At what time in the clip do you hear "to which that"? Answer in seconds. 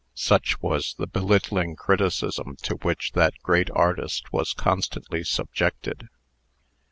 2.63-3.39